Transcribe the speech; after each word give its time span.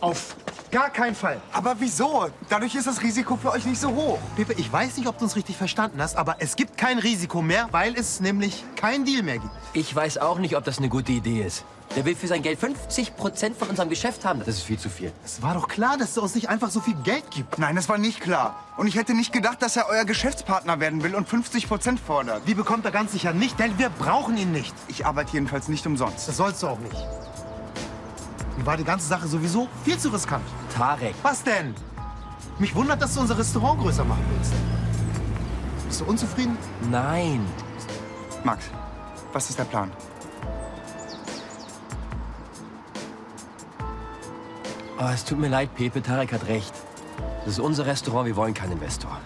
Auf 0.00 0.36
gar 0.70 0.90
keinen 0.90 1.14
Fall. 1.14 1.40
Aber 1.52 1.76
wieso? 1.78 2.28
Dadurch 2.48 2.74
ist 2.74 2.86
das 2.86 3.02
Risiko 3.02 3.36
für 3.36 3.50
euch 3.50 3.64
nicht 3.64 3.80
so 3.80 3.90
hoch. 3.90 4.18
Pepe, 4.36 4.52
ich 4.54 4.72
weiß 4.72 4.96
nicht, 4.96 5.08
ob 5.08 5.18
du 5.18 5.24
uns 5.24 5.34
richtig 5.34 5.56
verstanden 5.56 6.00
hast, 6.00 6.16
aber 6.16 6.36
es 6.38 6.54
gibt 6.56 6.76
kein 6.76 6.98
Risiko 6.98 7.42
mehr, 7.42 7.68
weil 7.72 7.94
es 7.96 8.20
nämlich 8.20 8.64
keinen 8.76 9.04
Deal 9.04 9.22
mehr 9.22 9.38
gibt. 9.38 9.50
Ich 9.72 9.94
weiß 9.94 10.18
auch 10.18 10.38
nicht, 10.38 10.56
ob 10.56 10.64
das 10.64 10.78
eine 10.78 10.88
gute 10.88 11.12
Idee 11.12 11.42
ist. 11.42 11.64
Der 11.96 12.04
will 12.04 12.14
für 12.14 12.28
sein 12.28 12.42
Geld 12.42 12.60
50 12.60 13.16
Prozent 13.16 13.56
von 13.56 13.68
unserem 13.68 13.88
Geschäft 13.88 14.24
haben. 14.24 14.40
Das 14.40 14.48
ist 14.48 14.62
viel 14.62 14.78
zu 14.78 14.90
viel. 14.90 15.10
Es 15.24 15.42
war 15.42 15.54
doch 15.54 15.68
klar, 15.68 15.96
dass 15.96 16.16
er 16.16 16.22
uns 16.22 16.34
nicht 16.34 16.48
einfach 16.48 16.70
so 16.70 16.80
viel 16.80 16.94
Geld 17.02 17.30
gibt. 17.30 17.58
Nein, 17.58 17.74
das 17.76 17.88
war 17.88 17.98
nicht 17.98 18.20
klar. 18.20 18.62
Und 18.76 18.86
ich 18.86 18.94
hätte 18.94 19.14
nicht 19.14 19.32
gedacht, 19.32 19.62
dass 19.62 19.76
er 19.76 19.88
euer 19.88 20.04
Geschäftspartner 20.04 20.80
werden 20.80 21.02
will 21.02 21.14
und 21.14 21.28
50 21.28 21.66
Prozent 21.66 21.98
fordert. 21.98 22.42
Die 22.46 22.54
bekommt 22.54 22.84
er 22.84 22.90
ganz 22.90 23.12
sicher 23.12 23.32
nicht, 23.32 23.58
denn 23.58 23.78
wir 23.78 23.88
brauchen 23.88 24.36
ihn 24.36 24.52
nicht. 24.52 24.74
Ich 24.88 25.06
arbeite 25.06 25.32
jedenfalls 25.32 25.68
nicht 25.68 25.86
umsonst. 25.86 26.28
Das 26.28 26.36
sollst 26.36 26.62
du 26.62 26.68
auch 26.68 26.78
nicht. 26.78 26.96
Mir 28.58 28.66
war 28.66 28.76
die 28.76 28.84
ganze 28.84 29.06
Sache 29.06 29.28
sowieso 29.28 29.68
viel 29.84 29.96
zu 29.98 30.08
riskant. 30.08 30.44
Tarek. 30.74 31.14
Was 31.22 31.44
denn? 31.44 31.76
Mich 32.58 32.74
wundert, 32.74 33.00
dass 33.00 33.14
du 33.14 33.20
unser 33.20 33.38
Restaurant 33.38 33.80
größer 33.80 34.04
machen 34.04 34.24
willst. 34.34 34.52
Bist 35.86 36.00
du 36.00 36.04
unzufrieden? 36.06 36.58
Nein. 36.90 37.46
Max, 38.42 38.64
was 39.32 39.48
ist 39.48 39.60
der 39.60 39.64
Plan? 39.64 39.92
Oh, 44.98 45.08
es 45.14 45.24
tut 45.24 45.38
mir 45.38 45.48
leid, 45.48 45.72
Pepe. 45.76 46.02
Tarek 46.02 46.32
hat 46.32 46.48
recht. 46.48 46.74
Das 47.44 47.54
ist 47.54 47.60
unser 47.60 47.86
Restaurant. 47.86 48.26
Wir 48.26 48.34
wollen 48.34 48.54
keinen 48.54 48.72
Investor. 48.72 49.20